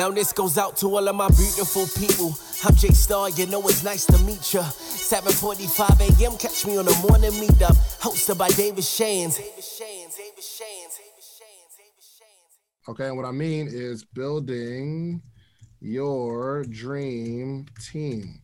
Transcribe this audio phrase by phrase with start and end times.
[0.00, 2.34] Now this goes out to all of my beautiful people.
[2.64, 4.62] I'm J Star, you know it's nice to meet ya.
[4.62, 6.38] 7:45 a.m.
[6.38, 9.38] Catch me on the morning meetup, hosted by David Shands.
[12.88, 15.20] Okay, and what I mean is building
[15.82, 18.40] your dream team.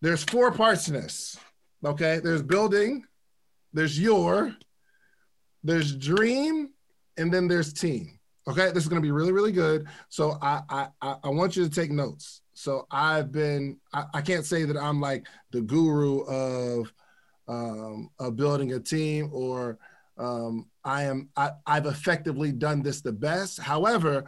[0.00, 1.36] There's four parts to this.
[1.84, 3.02] Okay, there's building,
[3.72, 4.54] there's your,
[5.64, 6.68] there's dream,
[7.16, 8.17] and then there's team.
[8.48, 9.86] Okay, this is going to be really, really good.
[10.08, 10.62] So I,
[11.02, 12.40] I, I want you to take notes.
[12.54, 16.92] So I've been, I, I can't say that I'm like the guru of,
[17.46, 19.78] um, of building a team or
[20.16, 23.60] um, I am, I, I've effectively done this the best.
[23.60, 24.24] However,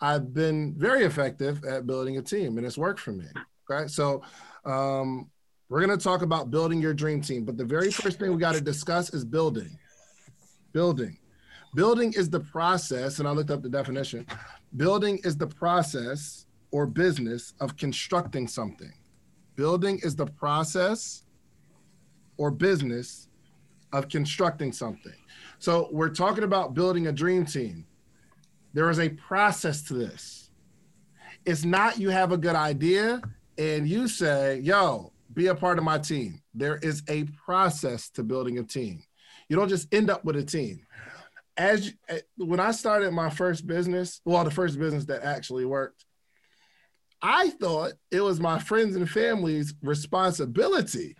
[0.00, 3.26] I've been very effective at building a team and it's worked for me.
[3.70, 4.22] Okay, so
[4.64, 5.30] um,
[5.68, 8.38] we're going to talk about building your dream team, but the very first thing we
[8.38, 9.78] got to discuss is building.
[10.72, 11.18] Building.
[11.74, 14.26] Building is the process, and I looked up the definition.
[14.76, 18.92] Building is the process or business of constructing something.
[19.56, 21.24] Building is the process
[22.36, 23.28] or business
[23.92, 25.14] of constructing something.
[25.58, 27.86] So we're talking about building a dream team.
[28.74, 30.50] There is a process to this.
[31.44, 33.22] It's not you have a good idea
[33.56, 36.40] and you say, yo, be a part of my team.
[36.54, 39.02] There is a process to building a team.
[39.48, 40.86] You don't just end up with a team.
[41.58, 41.92] As
[42.36, 46.04] when I started my first business, well, the first business that actually worked,
[47.20, 51.16] I thought it was my friends and family's responsibility.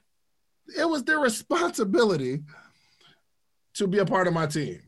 [0.78, 2.44] It was their responsibility
[3.74, 4.80] to be a part of my team.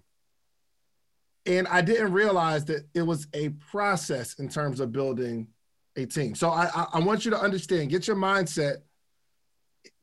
[1.46, 5.48] And I didn't realize that it was a process in terms of building
[5.96, 6.36] a team.
[6.36, 8.76] So I, I, I want you to understand, get your mindset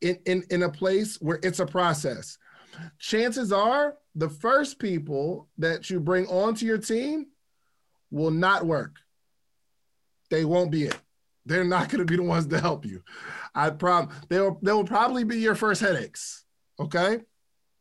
[0.02, 2.36] in, in, in a place where it's a process.
[2.98, 7.26] Chances are the first people that you bring onto your team
[8.10, 8.96] will not work.
[10.28, 10.98] They won't be it.
[11.46, 13.02] They're not going to be the ones to help you.
[13.54, 16.44] I prob they will they will probably be your first headaches.
[16.80, 17.20] Okay,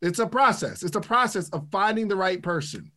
[0.01, 0.83] it's a process.
[0.83, 2.91] It's a process of finding the right person.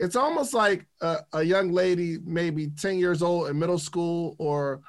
[0.00, 4.80] It's almost like a, a young lady, maybe 10 years old in middle school or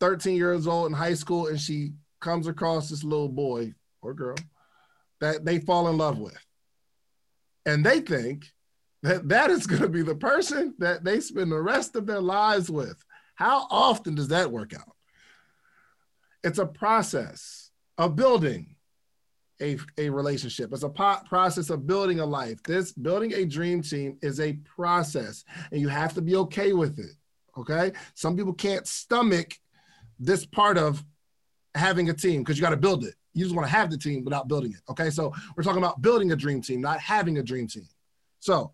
[0.00, 4.36] 13 years old in high school, and she comes across this little boy or girl
[5.20, 6.38] that they fall in love with.
[7.64, 8.52] And they think
[9.02, 12.20] that that is going to be the person that they spend the rest of their
[12.20, 13.02] lives with.
[13.34, 14.96] How often does that work out?
[16.44, 18.76] It's a process of building
[19.60, 20.72] a, a relationship.
[20.72, 22.62] It's a po- process of building a life.
[22.64, 26.98] This building a dream team is a process, and you have to be okay with
[26.98, 27.12] it.
[27.56, 27.92] Okay.
[28.14, 29.52] Some people can't stomach
[30.18, 31.04] this part of
[31.74, 33.14] having a team because you got to build it.
[33.34, 34.80] You just want to have the team without building it.
[34.90, 35.10] Okay.
[35.10, 37.88] So we're talking about building a dream team, not having a dream team.
[38.40, 38.72] So,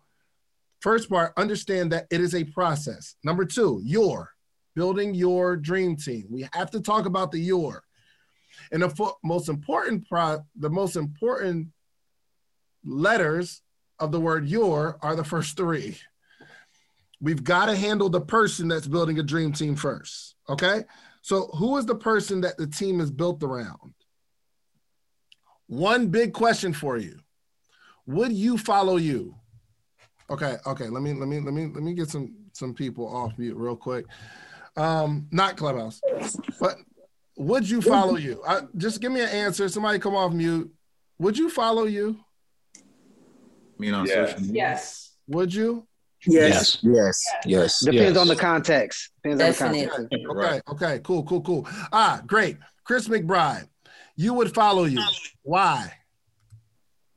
[0.81, 3.15] first part, understand that it is a process.
[3.23, 4.33] Number two, your
[4.75, 6.25] building your dream team.
[6.29, 7.83] We have to talk about the your.
[8.71, 11.67] And the fo- most important pro, the most important
[12.85, 13.61] letters
[13.99, 15.97] of the word your are the first three.
[17.21, 20.35] We've got to handle the person that's building a dream team first.
[20.47, 20.85] Okay.
[21.21, 23.93] So, who is the person that the team is built around?
[25.69, 27.19] One big question for you.
[28.07, 29.35] Would you follow you?
[30.31, 30.87] Okay, okay.
[30.89, 33.75] Let me let me let me let me get some some people off mute real
[33.75, 34.05] quick.
[34.75, 36.01] Um, not Clubhouse,
[36.59, 36.77] but
[37.37, 38.41] would you follow you?
[38.47, 39.69] I, just give me an answer.
[39.69, 40.71] Somebody come off mute.
[41.19, 42.17] Would you follow you?
[42.75, 42.81] I
[43.77, 44.25] mean on Yeah.
[44.25, 44.55] social media?
[44.55, 45.11] Yes.
[45.27, 45.87] Would you?
[46.25, 46.79] Yes.
[46.81, 47.23] Yes.
[47.45, 47.79] Yes.
[47.85, 48.17] Depends yes.
[48.17, 49.11] on the context.
[49.23, 49.87] Depends Definitely.
[49.87, 50.27] on the context.
[50.29, 51.67] Okay, okay, cool, cool, cool.
[51.93, 52.57] Ah, great.
[52.83, 53.67] Chris McBride,
[54.19, 55.01] you would follow you.
[55.43, 55.93] Why?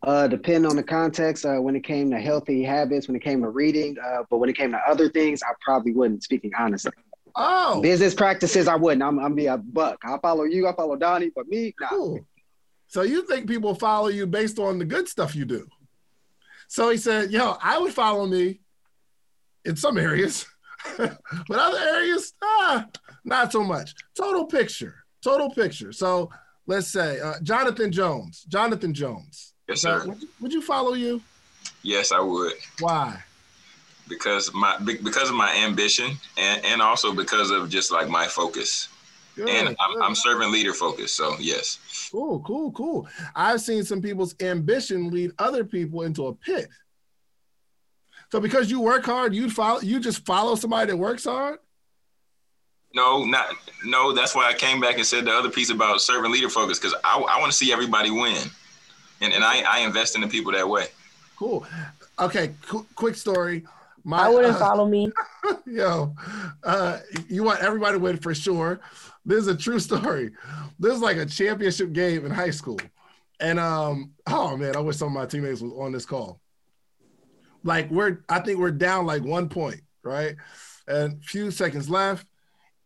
[0.05, 1.45] Uh, depend on the context.
[1.45, 4.49] Uh, when it came to healthy habits, when it came to reading, uh, but when
[4.49, 6.23] it came to other things, I probably wouldn't.
[6.23, 6.93] Speaking honestly,
[7.35, 9.03] Oh, business practices, I wouldn't.
[9.03, 9.99] I'm, I'm be a buck.
[10.05, 10.69] I follow you.
[10.69, 11.89] I follow Donnie, but me, nah.
[11.89, 12.21] cool.
[12.87, 15.67] So you think people follow you based on the good stuff you do?
[16.69, 18.61] So he said, "Yo, I would follow me
[19.65, 20.47] in some areas,
[20.99, 21.19] but
[21.51, 22.87] other areas, ah,
[23.25, 23.95] not so much.
[24.17, 25.93] Total picture, total picture.
[25.93, 26.31] So
[26.67, 28.45] let's say uh, Jonathan Jones.
[28.49, 29.55] Jonathan Jones.
[29.69, 30.07] Yes, sir.
[30.07, 31.21] would, you, would you follow you?
[31.83, 32.55] Yes, I would.
[32.81, 33.23] Why?
[34.09, 38.89] Because my because of my ambition and, and also because of just like my focus.
[39.35, 40.03] Good, and I'm, good.
[40.03, 41.13] I'm serving leader focus.
[41.13, 42.09] So yes.
[42.11, 43.09] Cool, cool, cool.
[43.35, 46.69] I've seen some people's ambition lead other people into a pit.
[48.31, 51.59] So because you work hard, you follow you just follow somebody that works hard?
[52.95, 53.47] No, not
[53.85, 54.13] no.
[54.13, 56.95] That's why I came back and said the other piece about serving leader focus because
[57.05, 58.49] I, I want to see everybody win,
[59.21, 60.87] and and I, I invest in the people that way.
[61.37, 61.67] Cool.
[62.19, 63.65] Okay, qu- quick story.
[64.05, 65.11] My, I wouldn't uh, follow me.
[65.67, 66.15] Yo,
[66.65, 66.99] uh,
[67.29, 68.81] you want everybody to win for sure.
[69.25, 70.31] This is a true story.
[70.79, 72.81] This is like a championship game in high school.
[73.41, 76.41] And um, oh man, I wish some of my teammates was on this call.
[77.65, 80.37] Like we're, I think we're down like one point, right?
[80.87, 82.27] And few seconds left.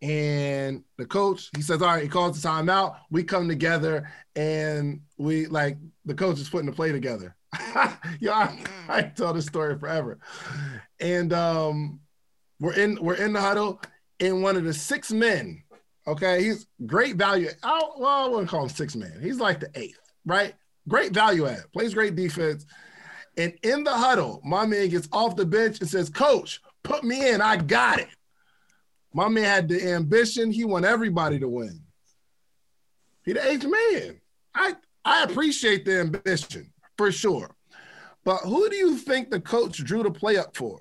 [0.03, 2.97] And the coach, he says, All right, he calls the timeout.
[3.11, 7.35] We come together and we like the coach is putting the play together.
[8.21, 8.59] Yo, I,
[8.89, 10.19] I tell this story forever.
[11.01, 12.01] And um,
[12.61, 13.81] we're in we're in the huddle,
[14.21, 15.63] and one of the six men,
[16.07, 17.49] okay, he's great value.
[17.63, 19.19] I, well, I wouldn't call him six man.
[19.23, 20.55] He's like the eighth, right?
[20.89, 22.67] Great value add, plays great defense.
[23.37, 27.29] And in the huddle, my man gets off the bench and says, Coach, put me
[27.29, 27.41] in.
[27.41, 28.09] I got it.
[29.17, 30.51] My man had the ambition.
[30.51, 31.81] He want everybody to win.
[33.25, 34.21] He the eighth man.
[34.55, 34.77] I
[35.07, 37.57] I appreciate the ambition for sure.
[38.27, 40.79] But who do you think the coach drew the play up for?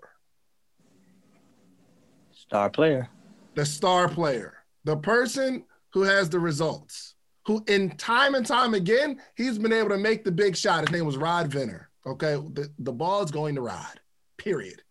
[2.33, 3.07] Star player.
[3.53, 7.15] The star player, the person who has the results,
[7.45, 10.81] who in time and time again, he's been able to make the big shot.
[10.81, 11.89] His name was Rod Venner.
[12.05, 12.33] Okay.
[12.33, 14.01] The, the ball is going to Rod,
[14.35, 14.81] period.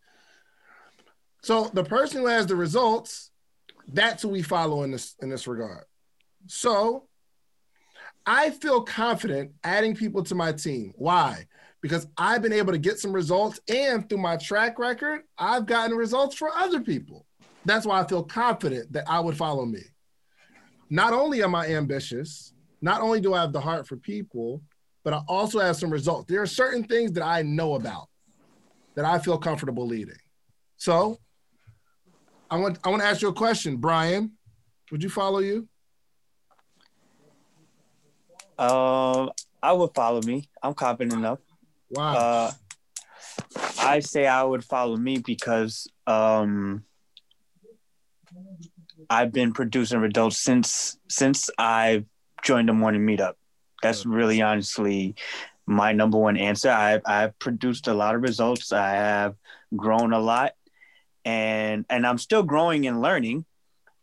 [1.43, 3.29] So the person who has the results,
[3.87, 5.85] that's who we follow in this in this regard.
[6.47, 7.07] So
[8.25, 10.93] I feel confident adding people to my team.
[10.95, 11.47] Why?
[11.81, 15.95] Because I've been able to get some results, and through my track record, I've gotten
[15.95, 17.25] results for other people.
[17.65, 19.81] That's why I feel confident that I would follow me.
[20.89, 24.61] Not only am I ambitious, not only do I have the heart for people,
[25.03, 26.25] but I also have some results.
[26.27, 28.09] There are certain things that I know about
[28.95, 30.17] that I feel comfortable leading.
[30.77, 31.19] So
[32.55, 34.31] I want I want to ask you a question, Brian.
[34.89, 35.67] Would you follow you?
[38.57, 39.31] Um,
[39.61, 40.47] I would follow me.
[40.63, 41.39] I'm confident enough.
[41.89, 42.15] Wow.
[42.15, 42.51] Uh,
[43.79, 46.85] I say I would follow me because um,
[49.09, 52.05] I've been producing results since since I
[52.41, 53.33] joined the morning meetup.
[53.81, 55.15] That's really honestly
[55.65, 56.69] my number one answer.
[56.69, 58.71] I've I've produced a lot of results.
[58.71, 59.35] I have
[59.75, 60.53] grown a lot,
[61.25, 63.45] and and I'm still growing and learning,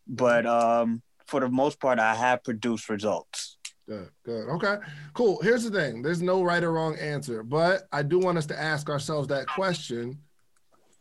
[0.06, 3.56] but um, for the most part, I have produced results.
[3.88, 4.48] Good, good.
[4.48, 4.76] Okay,
[5.14, 5.40] cool.
[5.42, 8.60] Here's the thing there's no right or wrong answer, but I do want us to
[8.60, 10.18] ask ourselves that question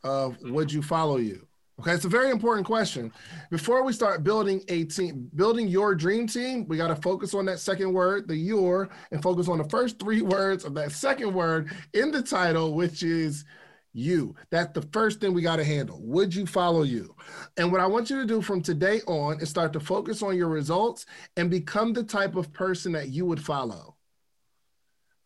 [0.04, 1.48] of would you follow you?
[1.80, 3.12] Okay, it's a very important question.
[3.50, 7.46] Before we start building a team, building your dream team, we got to focus on
[7.46, 11.34] that second word, the your, and focus on the first three words of that second
[11.34, 13.46] word in the title, which is
[13.94, 14.36] you.
[14.50, 16.00] That's the first thing we got to handle.
[16.02, 17.16] Would you follow you?
[17.58, 20.38] And what I want you to do from today on is start to focus on
[20.38, 21.06] your results
[21.38, 23.98] and become the type of person that you would follow.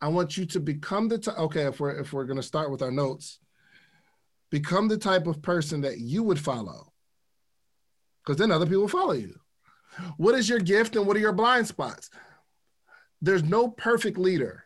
[0.01, 1.38] I want you to become the type.
[1.38, 3.39] Okay, if we're if we're gonna start with our notes,
[4.51, 6.91] become the type of person that you would follow.
[8.23, 9.39] Because then other people follow you.
[10.17, 12.09] What is your gift and what are your blind spots?
[13.21, 14.64] There's no perfect leader.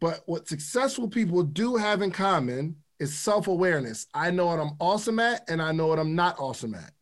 [0.00, 4.06] But what successful people do have in common is self awareness.
[4.14, 6.92] I know what I'm awesome at, and I know what I'm not awesome at.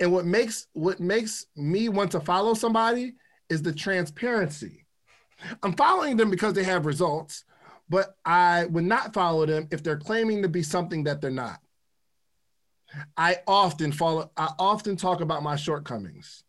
[0.00, 3.14] And what makes what makes me want to follow somebody
[3.48, 4.86] is the transparency.
[5.62, 7.44] I'm following them because they have results,
[7.88, 11.60] but I would not follow them if they're claiming to be something that they're not.
[13.16, 14.30] I often follow.
[14.36, 16.44] I often talk about my shortcomings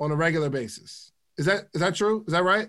[0.00, 1.12] on a regular basis.
[1.38, 2.24] Is that is that true?
[2.26, 2.68] Is that right?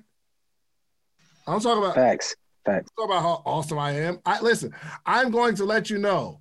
[1.47, 2.35] I don't talk about Facts.
[2.65, 2.91] Facts.
[2.97, 4.19] talk about how awesome I am.
[4.25, 4.73] I listen.
[5.05, 6.39] I'm going to let you know.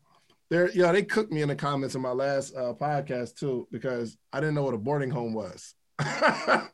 [0.51, 3.67] There, you know, they cooked me in the comments in my last uh, podcast too
[3.73, 5.75] because I didn't know what a boarding home was.
[5.99, 6.69] I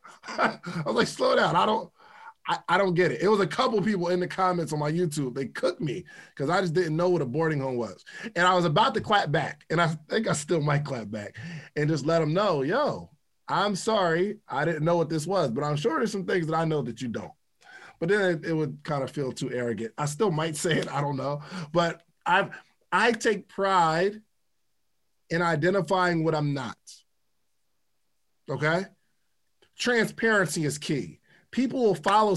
[0.84, 1.56] was like, slow down.
[1.56, 1.90] I don't.
[2.48, 3.20] I, I don't get it.
[3.20, 5.34] It was a couple people in the comments on my YouTube.
[5.34, 8.04] They cooked me because I just didn't know what a boarding home was.
[8.36, 9.64] And I was about to clap back.
[9.68, 11.36] And I think I still might clap back
[11.76, 13.10] and just let them know, yo,
[13.48, 14.38] I'm sorry.
[14.48, 16.80] I didn't know what this was, but I'm sure there's some things that I know
[16.82, 17.32] that you don't.
[18.00, 19.92] But then it, it would kind of feel too arrogant.
[19.98, 20.92] I still might say it.
[20.92, 21.42] I don't know.
[21.72, 22.48] But I
[22.92, 24.20] I take pride
[25.30, 26.78] in identifying what I'm not.
[28.48, 28.86] Okay?
[29.76, 31.18] Transparency is key
[31.50, 32.36] people will follow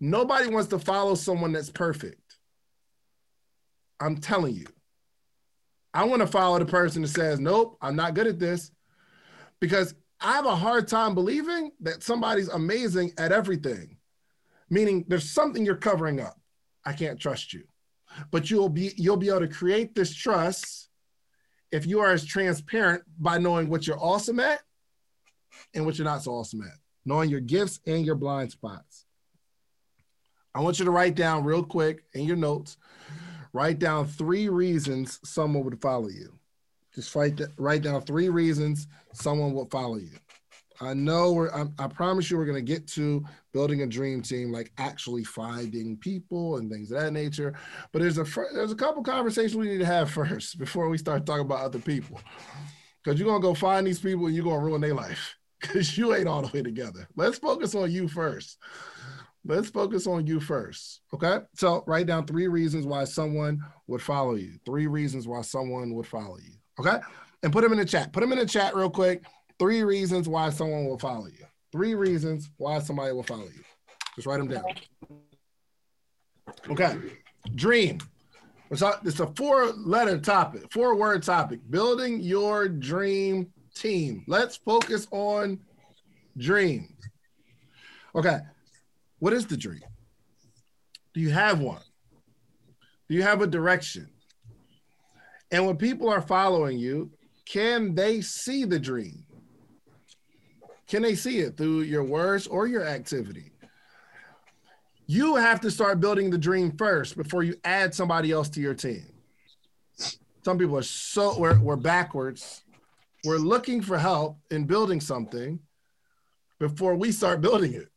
[0.00, 2.36] nobody wants to follow someone that's perfect
[4.00, 4.66] i'm telling you
[5.92, 8.70] i want to follow the person that says nope i'm not good at this
[9.60, 13.93] because i have a hard time believing that somebody's amazing at everything
[14.70, 16.38] meaning there's something you're covering up
[16.84, 17.64] i can't trust you
[18.30, 20.88] but you'll be you'll be able to create this trust
[21.72, 24.60] if you are as transparent by knowing what you're awesome at
[25.74, 29.04] and what you're not so awesome at knowing your gifts and your blind spots.
[30.54, 32.76] I want you to write down real quick in your notes
[33.52, 36.36] Write down three reasons someone would follow you.
[36.92, 40.10] Just write write down three reasons someone will follow you.
[40.80, 41.52] I know we're.
[41.54, 45.96] I, I promise you, we're gonna get to building a dream team, like actually finding
[45.96, 47.54] people and things of that nature.
[47.92, 51.26] But there's a there's a couple conversations we need to have first before we start
[51.26, 52.20] talking about other people,
[53.02, 56.14] because you're gonna go find these people and you're gonna ruin their life because you
[56.14, 57.08] ain't all the way together.
[57.16, 58.58] Let's focus on you first.
[59.46, 61.02] Let's focus on you first.
[61.12, 61.38] Okay.
[61.54, 64.58] So write down three reasons why someone would follow you.
[64.64, 66.54] Three reasons why someone would follow you.
[66.80, 66.98] Okay.
[67.42, 68.12] And put them in the chat.
[68.12, 69.22] Put them in the chat real quick.
[69.58, 71.46] Three reasons why someone will follow you.
[71.72, 73.62] Three reasons why somebody will follow you.
[74.14, 74.64] Just write them down.
[76.70, 76.96] Okay.
[77.54, 77.98] Dream.
[78.70, 78.82] It's
[79.20, 81.60] a four letter topic, four word topic.
[81.70, 84.24] Building your dream team.
[84.26, 85.60] Let's focus on
[86.36, 86.88] dream.
[88.14, 88.38] Okay.
[89.18, 89.82] What is the dream?
[91.12, 91.82] Do you have one?
[93.08, 94.08] Do you have a direction?
[95.50, 97.10] And when people are following you,
[97.46, 99.24] can they see the dream?
[100.94, 103.50] Can they see it through your words or your activity?
[105.08, 108.74] You have to start building the dream first before you add somebody else to your
[108.74, 109.04] team.
[110.44, 112.62] Some people are so we're, we're backwards.
[113.24, 115.58] We're looking for help in building something
[116.60, 117.88] before we start building it.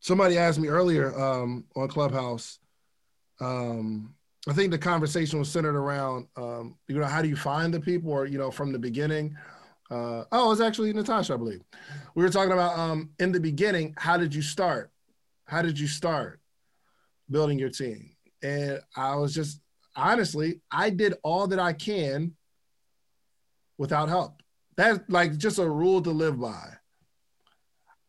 [0.00, 2.58] Somebody asked me earlier um, on Clubhouse.
[3.40, 4.14] Um,
[4.46, 7.80] I think the conversation was centered around, um, you know, how do you find the
[7.80, 9.34] people, or you know, from the beginning.
[9.90, 11.62] Uh, oh, it was actually Natasha, I believe.
[12.14, 13.94] We were talking about um, in the beginning.
[13.96, 14.90] How did you start?
[15.46, 16.40] How did you start
[17.30, 18.10] building your team?
[18.42, 19.60] And I was just
[19.94, 22.34] honestly, I did all that I can
[23.78, 24.42] without help.
[24.76, 26.74] That's like just a rule to live by.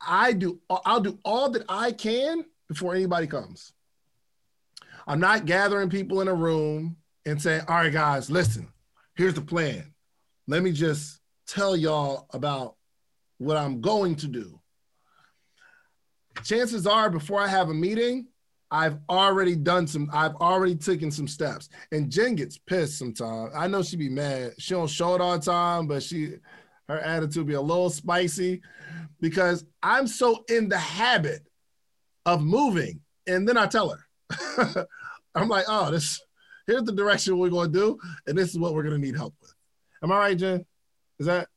[0.05, 3.74] I do I'll do all that I can before anybody comes.
[5.07, 8.67] I'm not gathering people in a room and saying, "All right, guys, listen.
[9.15, 9.93] Here's the plan.
[10.48, 11.16] Let me just
[11.48, 12.75] tell y'all about
[13.38, 14.60] what I'm going to do."
[16.44, 18.27] Chances are before I have a meeting,
[18.70, 21.70] I've already done some, I've already taken some steps.
[21.92, 23.54] And Jen gets pissed sometimes.
[23.56, 24.54] I know she be mad.
[24.58, 26.36] She don't show it all the time, but she
[26.88, 28.62] her attitude be a little spicy
[29.20, 31.42] because I'm so in the habit
[32.25, 33.01] of moving.
[33.25, 34.88] And then I tell her,
[35.36, 36.22] I'm like, oh, this
[36.66, 39.54] here's the direction we're gonna do, and this is what we're gonna need help with.
[40.04, 40.66] Am I right, Jen?
[41.19, 41.47] Is that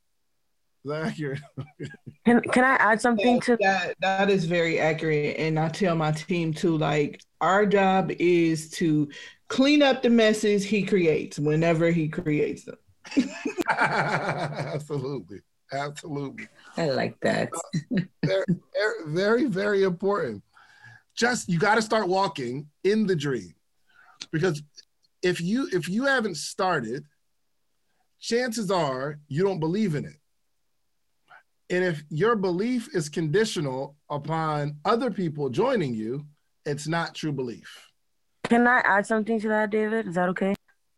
[0.84, 1.40] is that accurate?
[2.24, 3.96] can can I add something yeah, to that?
[4.00, 6.78] That is very accurate, and I tell my team too.
[6.78, 9.08] Like our job is to
[9.48, 12.78] clean up the messes he creates whenever he creates them.
[13.68, 15.40] absolutely,
[15.72, 16.48] absolutely.
[16.76, 17.50] I like that.
[17.92, 18.44] Uh, very,
[19.06, 20.42] very, very important.
[21.14, 23.54] Just you got to start walking in the dream,
[24.32, 24.62] because
[25.22, 27.04] if you if you haven't started,
[28.20, 30.16] chances are you don't believe in it.
[31.70, 36.26] And if your belief is conditional upon other people joining you,
[36.66, 37.88] it's not true belief.
[38.44, 40.08] Can I add something to that, David?
[40.08, 40.54] Is that okay?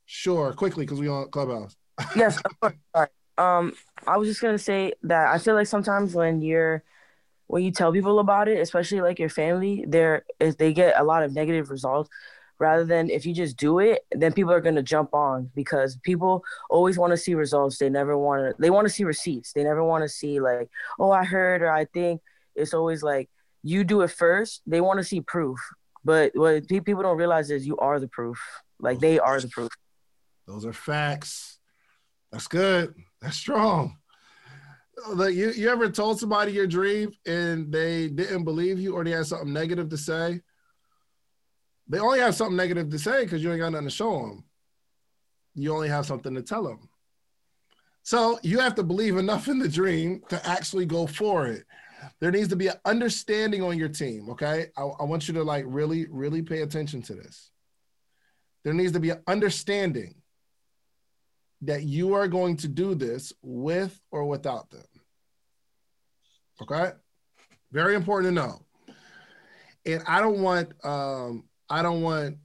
[0.07, 1.77] Sure, quickly, because we on Clubhouse.
[2.17, 2.75] yes, of course.
[2.95, 3.09] Sorry.
[3.39, 3.75] Um,
[4.07, 6.83] I was just gonna say that I feel like sometimes when you're
[7.47, 11.05] when you tell people about it, especially like your family, there is they get a
[11.05, 12.09] lot of negative results
[12.63, 15.97] rather than if you just do it, then people are going to jump on because
[16.05, 17.77] people always want to see results.
[17.77, 19.53] They never want to, they want to see receipts.
[19.53, 22.23] They never want to see like, oh, I heard or I think.
[22.55, 23.29] It's always like
[23.65, 24.63] you do it first.
[24.65, 25.59] They want to see proof.
[26.05, 28.39] But what people don't realize is you are the proof.
[28.79, 29.71] Like they are the proof.
[30.47, 31.59] Those are facts.
[32.31, 32.95] That's good.
[33.21, 33.97] That's strong.
[35.09, 39.11] Like you, you ever told somebody your dream and they didn't believe you or they
[39.11, 40.41] had something negative to say?
[41.93, 44.45] They only have something negative to say because you ain't got nothing to show them.
[45.55, 46.89] You only have something to tell them.
[48.03, 51.65] So you have to believe enough in the dream to actually go for it.
[52.19, 54.31] There needs to be an understanding on your team.
[54.31, 54.69] Okay.
[54.75, 57.51] I, I want you to like really, really pay attention to this.
[58.65, 60.15] There needs to be an understanding
[61.61, 64.87] that you are going to do this with or without them.
[66.63, 66.93] Okay.
[67.71, 68.63] Very important to know.
[69.85, 72.37] And I don't want um, I don't want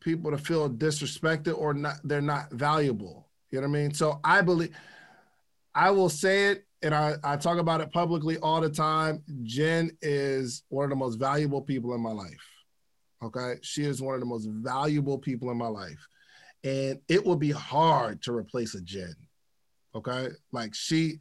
[0.00, 3.26] people to feel disrespected or not they're not valuable.
[3.50, 3.94] You know what I mean?
[3.94, 4.76] So I believe
[5.74, 9.22] I will say it and I, I talk about it publicly all the time.
[9.44, 12.46] Jen is one of the most valuable people in my life.
[13.22, 13.54] Okay.
[13.62, 16.06] She is one of the most valuable people in my life.
[16.62, 19.16] And it will be hard to replace a Jen.
[19.94, 20.28] Okay.
[20.52, 21.18] Like she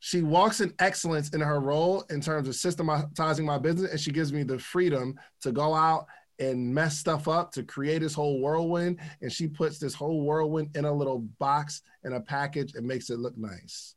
[0.00, 4.12] she walks in excellence in her role in terms of systematizing my business and she
[4.12, 6.06] gives me the freedom to go out
[6.38, 9.00] and mess stuff up to create this whole whirlwind.
[9.20, 13.10] And she puts this whole whirlwind in a little box in a package and makes
[13.10, 13.94] it look nice.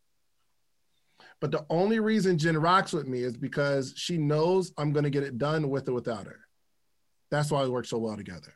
[1.39, 5.09] But the only reason Jen rocks with me is because she knows I'm going to
[5.09, 6.39] get it done with or without her.
[7.31, 8.53] That's why we work so well together.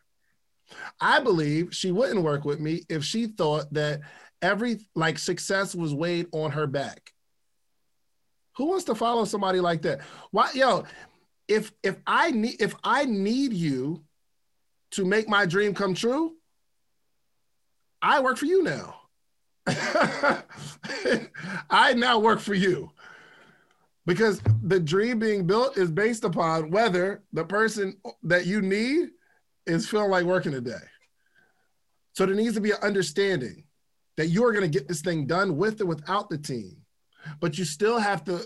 [0.99, 4.01] I believe she wouldn't work with me if she thought that
[4.41, 7.11] every like success was weighed on her back.
[8.57, 10.01] Who wants to follow somebody like that?
[10.31, 10.85] Why, yo,
[11.47, 14.03] if if I need if I need you
[14.91, 16.35] to make my dream come true,
[18.01, 18.95] I work for you now.
[21.69, 22.91] I now work for you.
[24.05, 29.09] Because the dream being built is based upon whether the person that you need
[29.65, 30.75] is feeling like working today.
[32.13, 33.63] So there needs to be an understanding
[34.17, 36.77] that you are going to get this thing done with or without the team.
[37.41, 38.45] But you still have to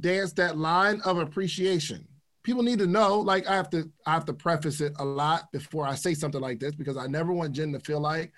[0.00, 2.06] dance that line of appreciation.
[2.42, 5.50] People need to know, like I have to, I have to preface it a lot
[5.52, 8.32] before I say something like this because I never want Jen to feel like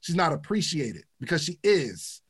[0.00, 2.22] she's not appreciated because she is.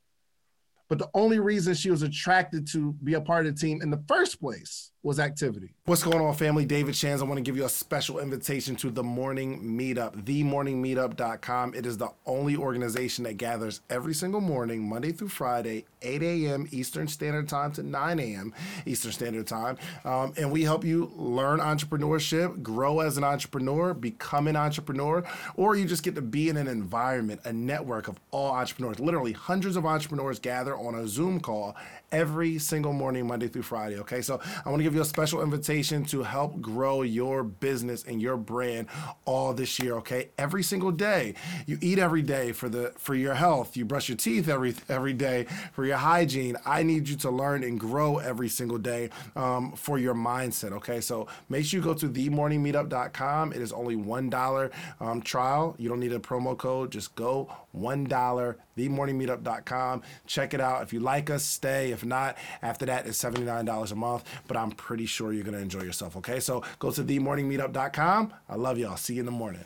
[0.91, 3.91] But the only reason she was attracted to be a part of the team in
[3.91, 5.73] the first place was activity.
[5.87, 6.67] What's going on, family?
[6.67, 7.23] David Shands.
[7.23, 11.75] I want to give you a special invitation to the Morning Meetup, themorningmeetup.com.
[11.75, 16.69] It is the only organization that gathers every single morning, Monday through Friday, 8 a.m.
[16.71, 18.53] Eastern Standard Time to 9 a.m.
[18.85, 19.79] Eastern Standard Time.
[20.05, 25.25] Um, and we help you learn entrepreneurship, grow as an entrepreneur, become an entrepreneur,
[25.57, 29.01] or you just get to be in an environment, a network of all entrepreneurs.
[29.01, 31.77] Literally, hundreds of entrepreneurs gather on a Zoom call
[32.13, 33.99] every single morning, Monday through Friday.
[34.01, 38.05] Okay, so I want to give you a special invitation to help grow your business
[38.05, 38.89] and your brand
[39.25, 39.95] all this year.
[39.97, 41.35] Okay, every single day,
[41.67, 43.77] you eat every day for the for your health.
[43.77, 46.57] You brush your teeth every every day for your hygiene.
[46.67, 50.73] I need you to learn and grow every single day um, for your mindset.
[50.73, 53.53] Okay, so make sure you go to themorningmeetup.com.
[53.53, 55.75] It is only one dollar um, trial.
[55.79, 56.93] You don't need a promo code.
[56.93, 60.03] Just go one dollar themorningmeetup.com.
[60.27, 60.83] Check it out.
[60.83, 61.93] If you like us, stay.
[61.93, 64.25] If not, after that, it's $79 a month.
[64.47, 66.17] But I'm pretty sure you're going to enjoy yourself.
[66.17, 66.41] Okay.
[66.41, 68.35] So go to themorningmeetup.com.
[68.49, 68.97] I love y'all.
[68.97, 69.65] See you in the morning.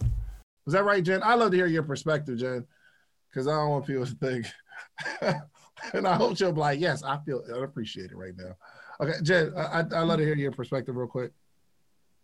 [0.65, 1.23] Was that right, Jen?
[1.23, 2.67] I love to hear your perspective, Jen,
[3.31, 4.47] because I don't want people to think.
[5.93, 8.57] and I hope she'll be like, yes, I feel I appreciate it right now.
[9.01, 11.33] Okay, Jen, I, I, I love to hear your perspective real quick.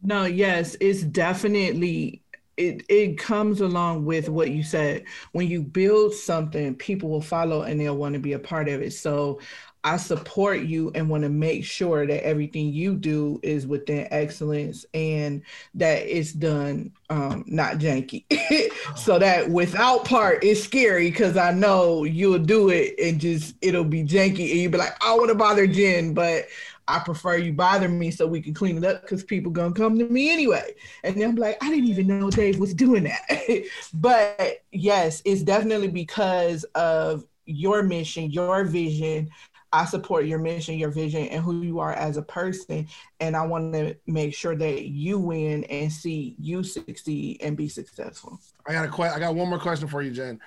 [0.03, 2.23] No, yes, it's definitely
[2.57, 5.05] it it comes along with what you said.
[5.33, 8.81] When you build something, people will follow and they'll want to be a part of
[8.83, 8.93] it.
[8.93, 9.41] So
[9.83, 14.85] I support you and want to make sure that everything you do is within excellence
[14.93, 15.43] and
[15.75, 18.25] that it's done um, not janky.
[18.97, 23.85] so that without part is scary because I know you'll do it and just it'll
[23.85, 26.47] be janky and you'll be like, I want to bother Jen, but
[26.87, 29.99] I prefer you bother me so we can clean it up because people gonna come
[29.99, 30.75] to me anyway.
[31.05, 33.65] And then I'm like, I didn't even know Dave was doing that.
[33.95, 39.31] but yes, it's definitely because of your mission, your vision.
[39.73, 42.89] I support your mission, your vision, and who you are as a person.
[43.21, 47.69] And I want to make sure that you win and see you succeed and be
[47.69, 48.41] successful.
[48.67, 50.41] I got a que- I got one more question for you, Jen.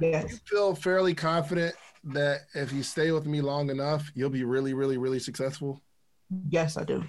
[0.00, 0.30] Yes.
[0.30, 4.74] You feel fairly confident that if you stay with me long enough, you'll be really,
[4.74, 5.82] really, really successful?
[6.48, 7.04] Yes, I do.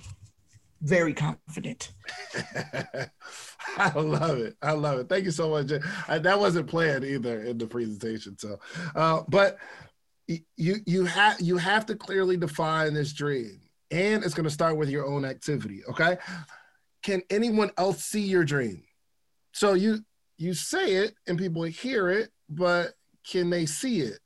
[0.82, 1.92] Very confident.
[3.78, 4.56] I love it.
[4.62, 5.10] I love it.
[5.10, 5.72] Thank you so much.
[6.08, 8.38] I, that wasn't planned either in the presentation.
[8.38, 8.60] So,
[8.96, 9.58] uh, but
[10.58, 13.60] you you have you have to clearly define this dream,
[13.92, 15.82] and it's going to start with your own activity.
[15.90, 16.18] Okay.
[17.02, 18.84] Can anyone else see your dream?
[19.54, 20.00] So you
[20.38, 22.94] you say it and people hear it, but
[23.30, 24.20] can they see it?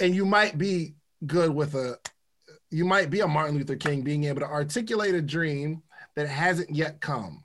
[0.00, 0.94] And you might be
[1.26, 1.96] good with a
[2.70, 5.82] you might be a Martin Luther King being able to articulate a dream
[6.16, 7.44] that hasn't yet come.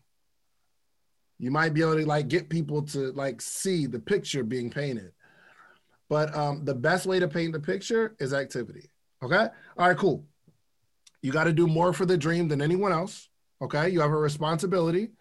[1.37, 5.13] You might be able to like get people to like see the picture being painted.
[6.09, 8.89] But um, the best way to paint the picture is activity.
[9.23, 9.47] Okay.
[9.77, 10.25] All right, cool.
[11.21, 13.29] You got to do more for the dream than anyone else.
[13.61, 13.89] Okay.
[13.89, 15.11] You have a responsibility.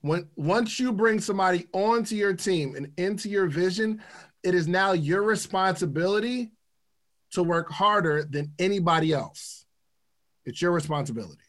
[0.00, 4.02] When once you bring somebody onto your team and into your vision,
[4.42, 6.52] it is now your responsibility
[7.32, 9.66] to work harder than anybody else.
[10.44, 11.42] It's your responsibility,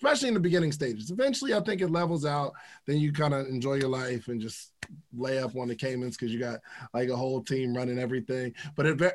[0.00, 1.10] especially in the beginning stages.
[1.10, 2.54] Eventually, I think it levels out.
[2.86, 4.72] Then you kind of enjoy your life and just
[5.14, 6.60] lay up on the Caymans because you got
[6.94, 8.54] like a whole team running everything.
[8.76, 9.12] But it,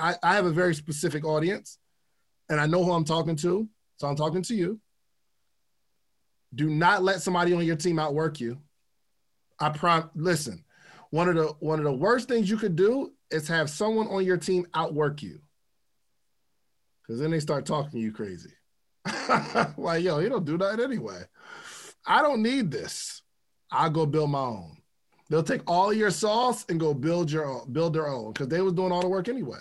[0.00, 1.76] I, I have a very specific audience
[2.48, 3.68] and I know who I'm talking to.
[3.98, 4.80] So I'm talking to you.
[6.54, 8.58] Do not let somebody on your team outwork you.
[9.60, 10.64] I prom listen,
[11.10, 14.24] one of the one of the worst things you could do is have someone on
[14.24, 15.40] your team outwork you.
[17.06, 18.52] Cause then they start talking you crazy.
[19.76, 21.22] like, yo, he don't do that anyway.
[22.06, 23.22] I don't need this.
[23.70, 24.76] I'll go build my own.
[25.30, 28.60] They'll take all your sauce and go build your own, build their own because they
[28.60, 29.60] was doing all the work anyway.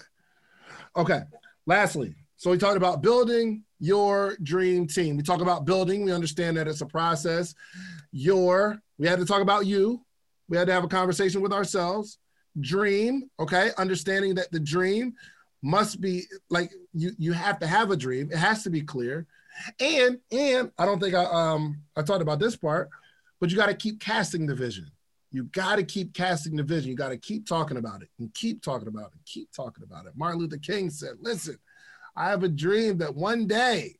[0.98, 1.22] Okay.
[1.66, 5.16] Lastly, so we talked about building your dream team.
[5.16, 6.04] We talk about building.
[6.04, 7.56] We understand that it's a process.
[8.12, 10.04] Your, we had to talk about you.
[10.50, 12.18] We had to have a conversation with ourselves.
[12.60, 15.14] Dream, okay, understanding that the dream
[15.62, 18.30] must be like you you have to have a dream.
[18.32, 19.28] It has to be clear.
[19.80, 22.90] And and I don't think I um I talked about this part,
[23.40, 24.90] but you got to keep casting the vision.
[25.32, 26.90] You got to keep casting the vision.
[26.90, 29.84] You got to keep talking about it and keep talking about it and keep talking
[29.84, 30.14] about it.
[30.16, 31.58] Martin Luther King said, "Listen,
[32.16, 33.96] I have a dream that one day."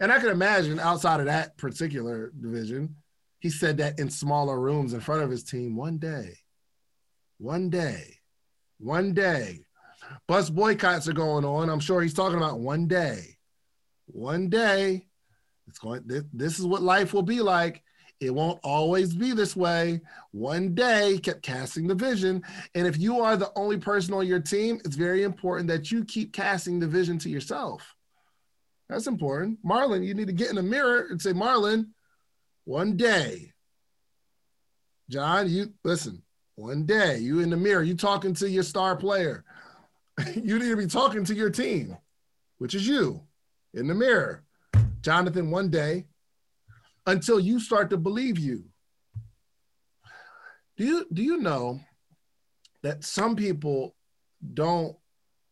[0.00, 2.94] And I can imagine outside of that particular division,
[3.40, 6.38] he said that in smaller rooms in front of his team one day.
[7.38, 8.18] One day.
[8.78, 9.64] One day.
[10.28, 11.68] Bus boycotts are going on.
[11.68, 13.36] I'm sure he's talking about one day.
[14.06, 15.06] One day
[15.68, 17.82] it's going this, this is what life will be like.
[18.20, 20.00] It won't always be this way.
[20.30, 22.42] One day kept casting the vision.
[22.74, 26.04] And if you are the only person on your team it's very important that you
[26.04, 27.94] keep casting the vision to yourself.
[28.88, 29.58] That's important.
[29.64, 31.90] Marlon you need to get in the mirror and say marlon
[32.64, 33.52] one day.
[35.08, 36.22] John you listen
[36.54, 39.44] one day you in the mirror you talking to your star player
[40.34, 41.96] you need to be talking to your team
[42.62, 43.20] which is you
[43.74, 44.44] in the mirror.
[45.00, 46.06] Jonathan, one day,
[47.08, 48.66] until you start to believe you.
[50.76, 51.80] Do you do you know
[52.84, 53.96] that some people
[54.54, 54.96] don't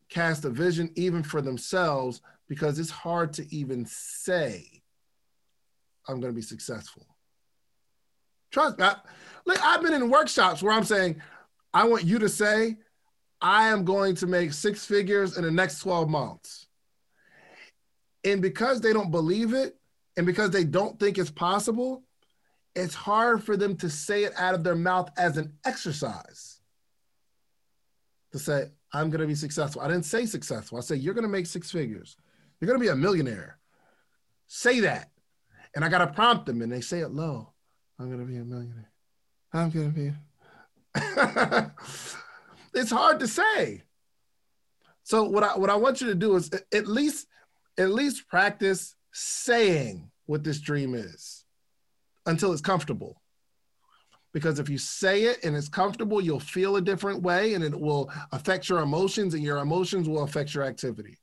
[0.08, 4.82] cast a vision even for themselves because it's hard to even say,
[6.06, 7.08] I'm going to be successful.
[8.52, 8.84] Trust me.
[8.84, 8.94] I,
[9.46, 11.20] like I've been in workshops where I'm saying,
[11.74, 12.76] I want you to say,
[13.40, 16.66] I am going to make six figures in the next 12 months.
[18.24, 19.76] And because they don't believe it
[20.16, 22.03] and because they don't think it's possible,
[22.74, 26.61] it's hard for them to say it out of their mouth as an exercise.
[28.33, 29.81] To say, I'm going to be successful.
[29.83, 30.79] I didn't say successful.
[30.79, 32.16] I said, you're going to make six figures.
[32.61, 33.59] You're going to be a millionaire.
[34.46, 35.11] Say that.
[35.74, 37.53] And I got to prompt them and they say it low.
[37.98, 38.90] I'm going to be a millionaire.
[39.53, 40.12] I'm going to be.
[42.74, 43.83] it's hard to say.
[45.02, 47.26] So what I what I want you to do is at least
[47.78, 51.44] at least practice saying what this dream is
[52.26, 53.20] until it's comfortable.
[54.33, 57.78] Because if you say it and it's comfortable, you'll feel a different way and it
[57.78, 61.18] will affect your emotions, and your emotions will affect your activity.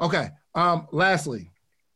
[0.00, 0.30] Okay.
[0.54, 1.50] Um, lastly,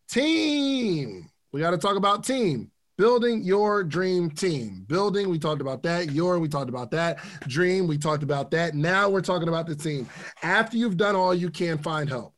[0.09, 1.29] team.
[1.53, 2.71] We got to talk about team.
[2.99, 4.85] Building your dream team.
[4.89, 6.13] Building, we talked about that.
[6.13, 7.19] Your, we talked about that.
[7.47, 8.75] Dream, we talked about that.
[8.75, 10.09] Now we're talking about the team.
[10.43, 12.37] After you've done all you can, find help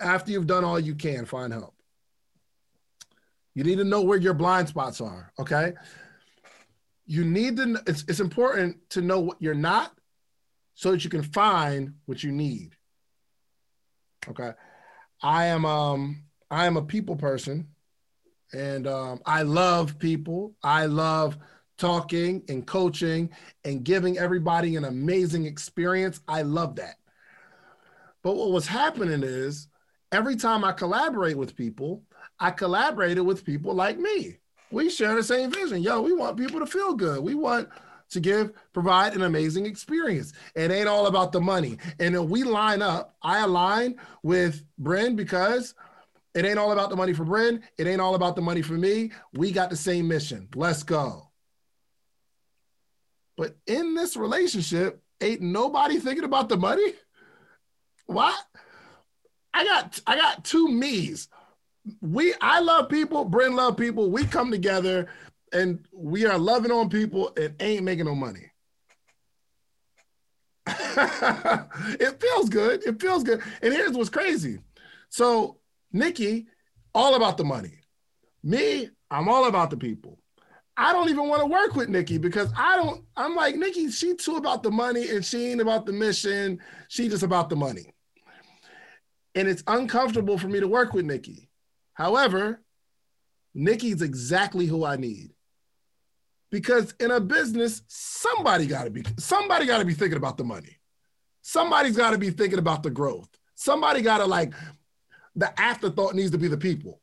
[0.00, 1.74] after you've done all you can, find help.
[3.54, 5.72] You need to know where your blind spots are, okay?
[7.06, 9.92] You need to, it's, it's important to know what you're not
[10.74, 12.76] so that you can find what you need.
[14.28, 14.52] Okay.
[15.22, 17.68] I am um I am a people person
[18.54, 20.54] and um, I love people.
[20.62, 21.36] I love
[21.76, 23.30] talking and coaching
[23.64, 26.20] and giving everybody an amazing experience.
[26.28, 26.96] I love that.
[28.22, 29.68] But what was happening is
[30.12, 32.02] every time I collaborate with people,
[32.38, 34.38] I collaborated with people like me.
[34.70, 35.82] We share the same vision.
[35.82, 37.22] Yo, we want people to feel good.
[37.22, 37.68] We want
[38.10, 40.32] to give, provide an amazing experience.
[40.54, 41.78] It ain't all about the money.
[41.98, 45.74] And if we line up, I align with Bryn because
[46.34, 47.62] it ain't all about the money for Bryn.
[47.78, 49.12] It ain't all about the money for me.
[49.34, 50.48] We got the same mission.
[50.54, 51.30] Let's go.
[53.36, 56.94] But in this relationship, ain't nobody thinking about the money.
[58.06, 58.34] What?
[59.52, 61.28] I got I got two me's.
[62.00, 64.10] We I love people, Bryn love people.
[64.10, 65.08] We come together
[65.52, 68.50] and we are loving on people and ain't making no money.
[70.66, 72.84] it feels good.
[72.84, 73.42] It feels good.
[73.62, 74.58] And here's what's crazy.
[75.10, 75.58] So
[75.94, 76.46] Nikki,
[76.94, 77.78] all about the money.
[78.42, 80.18] Me, I'm all about the people.
[80.76, 84.14] I don't even want to work with Nikki because I don't, I'm like, Nikki, she
[84.16, 86.60] too about the money and she ain't about the mission.
[86.88, 87.94] She just about the money
[89.34, 91.48] and it's uncomfortable for me to work with Nikki.
[91.94, 92.62] However,
[93.54, 95.30] Nikki's exactly who I need.
[96.50, 100.44] Because in a business, somebody got to be somebody got to be thinking about the
[100.44, 100.78] money.
[101.42, 103.28] Somebody's got to be thinking about the growth.
[103.56, 104.54] Somebody got to like
[105.36, 107.00] the afterthought needs to be the people.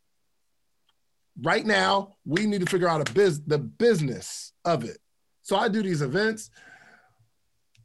[1.41, 4.97] Right now, we need to figure out a biz the business of it.
[5.41, 6.49] So I do these events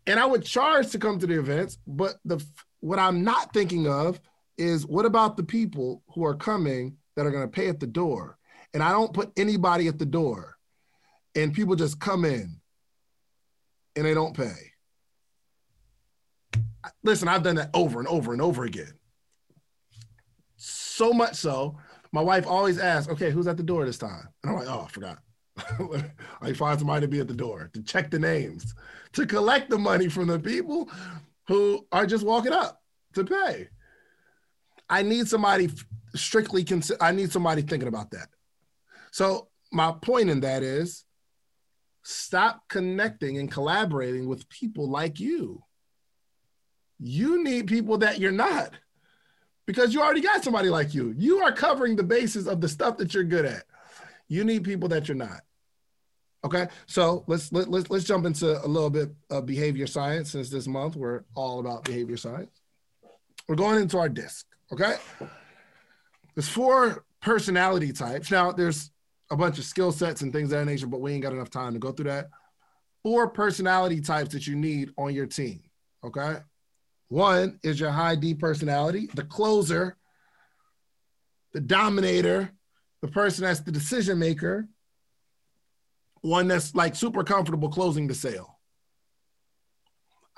[0.07, 2.45] and I would charge to come to the events, but the
[2.81, 4.21] what I'm not thinking of
[4.59, 7.87] is what about the people who are coming that are going to pay at the
[7.87, 8.39] door.
[8.75, 10.57] And I don't put anybody at the door.
[11.35, 12.61] And people just come in
[13.95, 14.55] and they don't pay.
[17.03, 18.93] Listen, I've done that over and over and over again.
[20.97, 21.77] So much so,
[22.11, 24.29] my wife always asks, okay, who's at the door this time?
[24.43, 25.19] And I'm like, oh, I forgot.
[26.41, 28.75] I find somebody to be at the door to check the names,
[29.13, 30.91] to collect the money from the people
[31.49, 32.81] who are just walking up
[33.13, 33.69] to pay.
[34.89, 35.69] I need somebody
[36.15, 38.29] strictly, cons- I need somebody thinking about that.
[39.11, 41.05] So, my point in that is
[42.05, 45.63] stop connecting and collaborating with people like you.
[46.99, 48.71] You need people that you're not
[49.67, 51.15] because you already got somebody like you.
[51.17, 53.65] You are covering the bases of the stuff that you're good at.
[54.29, 55.43] You need people that you're not.
[56.45, 60.49] Okay, so let's let, let's let's jump into a little bit of behavior science since
[60.49, 62.61] this month we're all about behavior science.
[63.49, 64.47] We're going into our disc.
[64.73, 64.95] Okay,
[66.35, 68.31] there's four personality types.
[68.31, 68.93] Now there's
[69.31, 71.51] a bunch of skill sets and things of that nature, but we ain't got enough
[71.51, 72.29] time to go through that.
[73.03, 75.63] Four personality types that you need on your team.
[76.05, 76.37] Okay,
[77.09, 79.97] one is your high D personality, the closer,
[81.53, 82.51] the dominator,
[83.03, 84.69] the person that's the decision maker,
[86.23, 88.59] one that's like super comfortable closing the sale.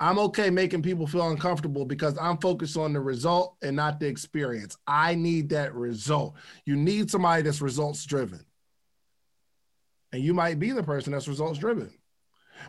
[0.01, 4.07] I'm okay making people feel uncomfortable because I'm focused on the result and not the
[4.07, 4.77] experience.
[4.87, 6.35] I need that result.
[6.65, 8.45] You need somebody that's results driven.
[10.13, 11.91] And you might be the person that's results driven.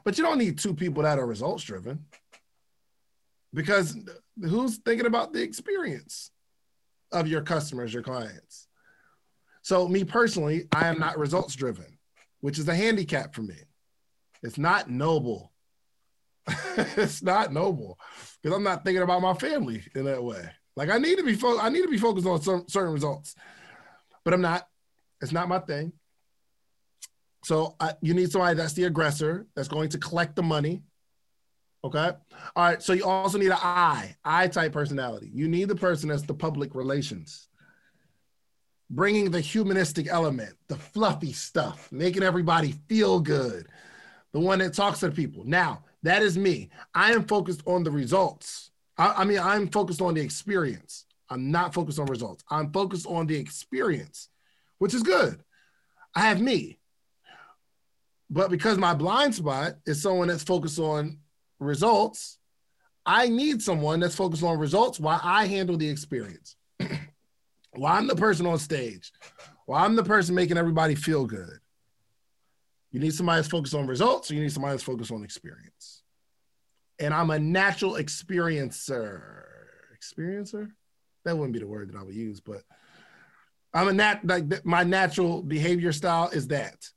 [0.02, 2.04] But you don't need two people that are results driven
[3.52, 3.96] because
[4.40, 6.30] who's thinking about the experience
[7.12, 8.68] of your customers, your clients?
[9.62, 11.98] So, me personally, I am not results driven
[12.40, 13.56] which is a handicap for me.
[14.42, 15.52] It's not noble.
[16.96, 17.98] it's not noble
[18.42, 20.50] because I'm not thinking about my family in that way.
[20.76, 23.34] Like I need to be fo- I need to be focused on some certain results,
[24.24, 24.66] but I'm not.
[25.20, 25.92] It's not my thing.
[27.44, 30.82] So I, you need somebody that's the aggressor that's going to collect the money.
[31.82, 32.10] Okay.
[32.56, 32.82] All right.
[32.82, 35.30] So you also need an I, I type personality.
[35.32, 37.48] You need the person that's the public relations
[38.90, 43.68] bringing the humanistic element, the fluffy stuff, making everybody feel good,
[44.32, 45.44] the one that talks to people.
[45.44, 46.70] Now, that is me.
[46.94, 48.70] I am focused on the results.
[48.98, 51.06] I, I, mean, I'm focused on the experience.
[51.28, 52.42] I'm not focused on results.
[52.50, 54.28] I'm focused on the experience,
[54.78, 55.40] which is good.
[56.14, 56.78] I have me.
[58.28, 61.18] But because my blind spot is someone that's focused on
[61.60, 62.38] results,
[63.06, 66.56] I need someone that's focused on results while I handle the experience.
[67.76, 69.12] Well, I'm the person on stage.
[69.66, 71.60] Well, I'm the person making everybody feel good.
[72.90, 76.02] You need somebody that's focused on results, or you need somebody that's focused on experience.
[76.98, 79.44] And I'm a natural experiencer.
[79.96, 80.72] Experiencer?
[81.24, 82.62] That wouldn't be the word that I would use, but
[83.72, 86.88] I'm a nat like my natural behavior style is that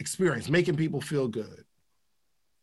[0.00, 1.64] experience, making people feel good.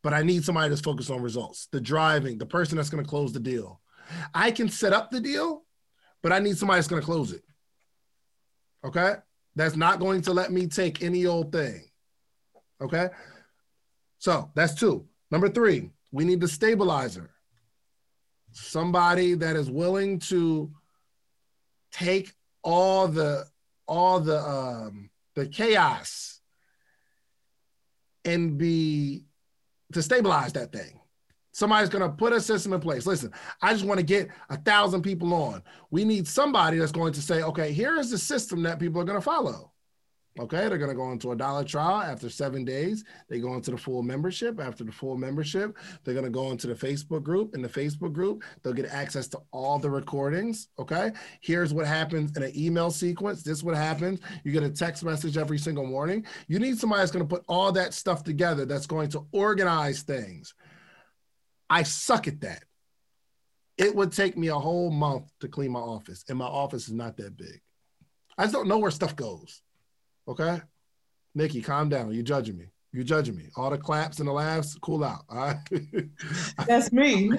[0.05, 3.09] But I need somebody that's focused on results, the driving, the person that's going to
[3.09, 3.81] close the deal.
[4.35, 5.63] I can set up the deal,
[6.21, 7.41] but I need somebody that's going to close it.
[8.85, 9.15] Okay?
[9.55, 11.85] That's not going to let me take any old thing.
[12.79, 13.07] Okay?
[14.19, 15.07] So that's two.
[15.31, 17.31] Number three, we need the stabilizer.
[18.51, 20.71] Somebody that is willing to
[21.91, 23.47] take all the
[23.87, 26.41] all the um the chaos
[28.23, 29.23] and be
[29.95, 30.99] to stabilize that thing.
[31.53, 33.05] Somebody's going to put a system in place.
[33.05, 33.31] Listen,
[33.61, 35.63] I just want to get a thousand people on.
[35.89, 39.05] We need somebody that's going to say, okay, here is the system that people are
[39.05, 39.71] going to follow.
[40.37, 43.05] Okay, they're going to go into a dollar trial after seven days.
[43.29, 44.59] They go into the full membership.
[44.59, 47.55] After the full membership, they're going to go into the Facebook group.
[47.55, 50.67] In the Facebook group, they'll get access to all the recordings.
[50.77, 53.43] Okay, here's what happens in an email sequence.
[53.43, 54.19] This what happens.
[54.43, 56.25] You get a text message every single morning.
[56.49, 58.65] You need somebody that's going to put all that stuff together.
[58.65, 60.53] That's going to organize things.
[61.69, 62.63] I suck at that.
[63.77, 66.93] It would take me a whole month to clean my office, and my office is
[66.93, 67.61] not that big.
[68.37, 69.61] I just don't know where stuff goes.
[70.27, 70.61] Okay,
[71.33, 72.13] Nikki, calm down.
[72.13, 72.65] You're judging me.
[72.91, 73.49] You're judging me.
[73.57, 75.25] All the claps and the laughs, cool out.
[75.29, 75.57] All right.
[76.67, 77.29] That's me.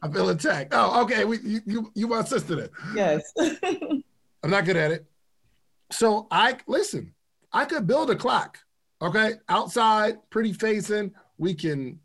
[0.00, 0.72] I feel attacked.
[0.72, 1.24] Oh, okay.
[1.24, 2.68] We, you, you, you my sister then.
[2.94, 3.32] Yes.
[3.38, 5.06] I'm not good at it.
[5.90, 7.14] So I listen.
[7.52, 8.58] I could build a clock.
[9.02, 11.12] Okay, outside, pretty facing.
[11.36, 11.98] We can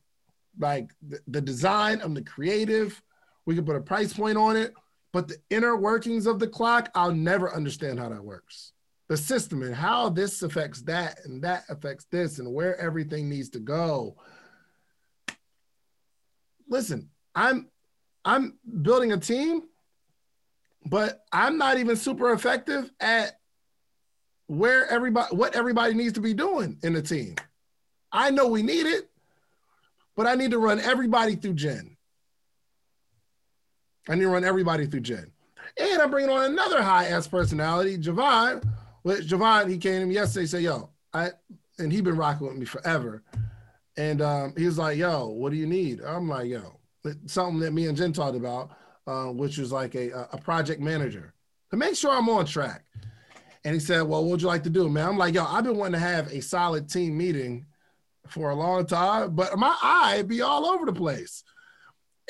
[0.60, 3.02] like the, the design of the creative.
[3.46, 4.74] We can put a price point on it,
[5.14, 8.74] but the inner workings of the clock, I'll never understand how that works.
[9.10, 13.50] The system and how this affects that and that affects this and where everything needs
[13.52, 14.16] to go.
[16.70, 17.70] Listen, I'm
[18.26, 19.64] I'm building a team.
[20.86, 23.40] but I'm not even super effective at
[24.48, 27.36] where everybody what everybody needs to be doing in the team.
[28.12, 29.10] I know we need it,
[30.16, 31.98] but I need to run everybody through Jen.
[34.08, 35.32] I need to run everybody through Jen.
[35.80, 38.64] And I'm bringing on another high S personality, Javon.
[39.04, 41.32] With Javon, he came to me yesterday, said, "Yo, I,"
[41.78, 43.24] and he been rocking with me forever.
[43.98, 46.80] And um, he was like, "Yo, what do you need?" I'm like, "Yo,
[47.26, 48.72] something that me and Jen talked about,
[49.08, 51.34] uh, which was like a a project manager
[51.72, 52.86] to make sure I'm on track."
[53.64, 55.64] And he said, "Well, what would you like to do, man?" I'm like, "Yo, I've
[55.64, 57.66] been wanting to have a solid team meeting
[58.28, 61.44] for a long time, but my eye be all over the place."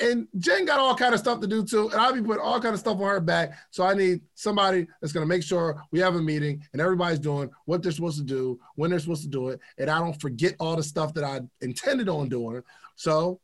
[0.00, 2.60] And Jen got all kind of stuff to do too, and I'll be putting all
[2.60, 3.52] kind of stuff on her back.
[3.70, 7.50] So I need somebody that's to make sure we have a meeting and everybody's doing
[7.66, 10.54] what they're supposed to do when they're supposed to do it, and I don't forget
[10.58, 12.62] all the stuff that I intended on doing.
[12.96, 13.40] So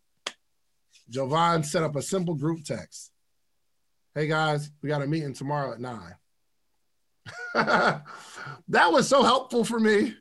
[1.10, 3.12] Jovan set up a simple group text.
[4.14, 6.14] Hey guys, we got a meeting tomorrow at nine.
[7.54, 8.02] that
[8.68, 10.14] was so helpful for me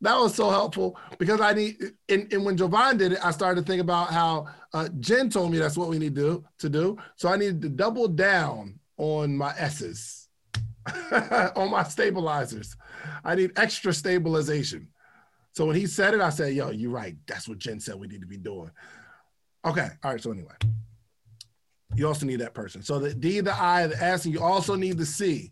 [0.00, 1.76] that was so helpful because I need
[2.08, 5.50] and, and when Jovan did it, I started to think about how uh, Jen told
[5.50, 6.98] me that's what we need to do, to do.
[7.16, 10.28] So I needed to double down on my S's,
[11.56, 12.76] on my stabilizers.
[13.24, 14.88] I need extra stabilization.
[15.52, 17.16] So when he said it, I said, "Yo, you're right.
[17.26, 18.70] That's what Jen said we need to be doing."
[19.64, 19.88] Okay.
[20.04, 20.22] All right.
[20.22, 20.54] So anyway,
[21.96, 22.82] you also need that person.
[22.82, 25.50] So the D, the I, the S, and you also need the C.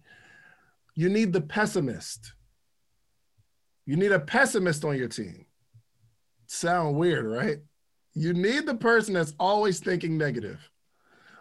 [0.95, 2.33] You need the pessimist
[3.87, 5.46] you need a pessimist on your team.
[6.49, 7.59] Sound weird, right?
[8.14, 10.70] You need the person that's always thinking negative.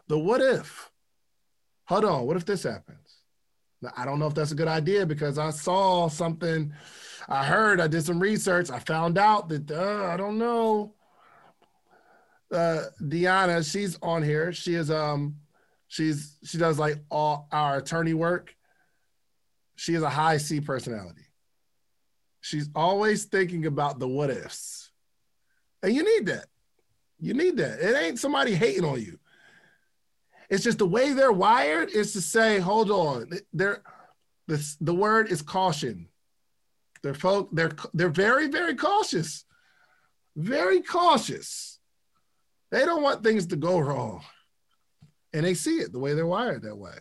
[0.08, 0.92] The what if?
[1.86, 3.18] Hold on, what if this happens?
[3.82, 6.74] Now, I don't know if that's a good idea because I saw something,
[7.28, 10.94] I heard, I did some research, I found out that uh, I don't know.
[12.52, 14.54] Uh, Deanna, she's on here.
[14.54, 15.36] She is um,
[15.88, 18.56] she's she does like all our attorney work.
[19.76, 21.25] She is a high C personality.
[22.46, 24.92] She's always thinking about the what ifs.
[25.82, 26.46] And you need that.
[27.20, 27.80] You need that.
[27.80, 29.18] It ain't somebody hating on you.
[30.48, 33.32] It's just the way they're wired is to say, hold on.
[33.52, 33.82] They're
[34.48, 36.08] the, the word is caution.
[37.02, 39.44] They're folk, they're they're very, very cautious.
[40.36, 41.80] Very cautious.
[42.70, 44.22] They don't want things to go wrong.
[45.34, 46.94] And they see it the way they're wired that way.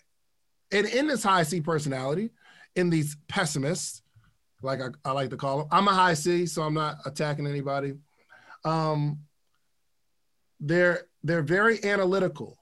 [0.72, 2.30] And in this high C personality,
[2.74, 4.00] in these pessimists,
[4.64, 5.68] like I, I like to call them.
[5.70, 7.94] I'm a high C, so I'm not attacking anybody.
[8.64, 9.20] Um,
[10.58, 12.58] they're they're very analytical.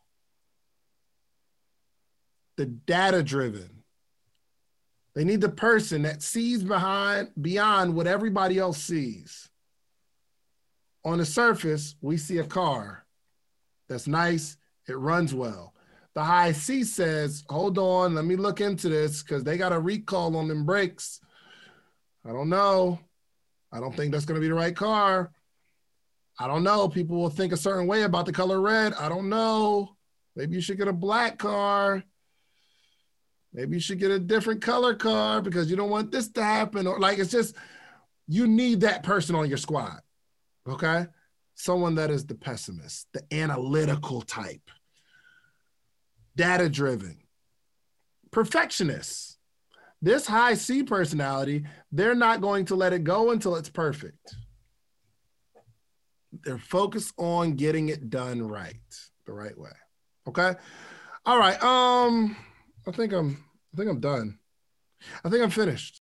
[2.56, 3.82] The data driven.
[5.14, 9.48] They need the person that sees behind beyond what everybody else sees.
[11.04, 13.04] On the surface, we see a car
[13.88, 14.56] that's nice,
[14.88, 15.74] it runs well.
[16.14, 19.78] The high C says, hold on, let me look into this because they got a
[19.78, 21.20] recall on them brakes
[22.24, 23.00] I don't know.
[23.72, 25.32] I don't think that's going to be the right car.
[26.38, 26.88] I don't know.
[26.88, 28.94] People will think a certain way about the color red.
[28.94, 29.96] I don't know.
[30.36, 32.02] Maybe you should get a black car.
[33.52, 36.86] Maybe you should get a different color car because you don't want this to happen.
[36.86, 37.54] Or like it's just
[38.26, 40.00] you need that person on your squad.
[40.66, 41.06] Okay?
[41.54, 44.70] Someone that is the pessimist, the analytical type,
[46.34, 47.18] data driven,
[48.30, 49.31] perfectionist
[50.02, 54.34] this high C personality, they're not going to let it go until it's perfect.
[56.44, 58.74] They're focused on getting it done right,
[59.26, 59.70] the right way.
[60.28, 60.54] Okay.
[61.24, 61.62] All right.
[61.62, 62.36] Um,
[62.86, 64.38] I think I'm I think I'm done.
[65.24, 66.00] I think I'm finished.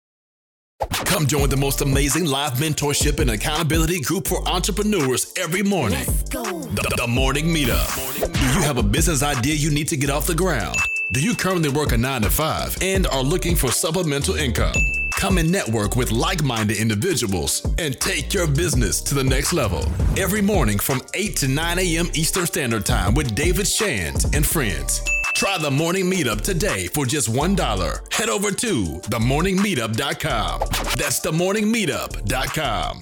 [0.90, 6.04] Come join the most amazing live mentorship and accountability group for entrepreneurs every morning.
[6.04, 8.32] The, the Morning Meetup.
[8.32, 10.76] Do you have a business idea you need to get off the ground?
[11.12, 14.74] Do you currently work a 9 to 5 and are looking for supplemental income?
[15.12, 19.84] Come and network with like minded individuals and take your business to the next level.
[20.18, 22.10] Every morning from 8 to 9 a.m.
[22.14, 25.00] Eastern Standard Time with David Shands and friends.
[25.34, 28.12] Try the morning meetup today for just $1.
[28.12, 30.60] Head over to themorningmeetup.com.
[30.96, 33.00] That's themorningmeetup.com.